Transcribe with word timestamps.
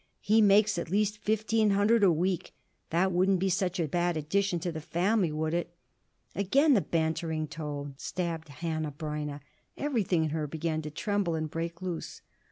He 0.21 0.41
makes 0.41 0.79
at 0.79 0.89
least 0.89 1.19
fifteen 1.19 1.69
hundred 1.69 2.03
a 2.03 2.11
week. 2.11 2.55
That 2.89 3.11
wouldn't 3.11 3.39
be 3.39 3.49
such 3.49 3.79
a 3.79 3.87
bad 3.87 4.17
addition 4.17 4.57
to 4.61 4.71
the 4.71 4.81
family, 4.81 5.31
would 5.31 5.53
it?" 5.53 5.75
Again 6.33 6.73
the 6.73 6.81
bantering 6.81 7.47
tone 7.47 7.93
stabbed 7.99 8.47
Hanneh 8.47 8.97
Breineh. 8.97 9.41
Everything 9.77 10.23
in 10.23 10.29
her 10.31 10.47
began 10.47 10.81
to 10.81 10.89
tremble 10.89 11.35
and 11.35 11.51
break 11.51 11.83
loose. 11.83 12.23